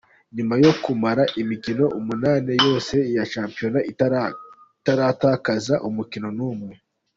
Nyuma 0.35 0.55
yo 0.63 0.71
kumara 0.83 1.23
imikino 1.41 1.85
umunani 1.99 2.53
yose 2.67 2.95
ya 3.15 3.23
shampiyona 3.31 3.79
itaratakaza 3.91 5.75
umukino 5.87 6.27
n'umwe,. 6.37 6.73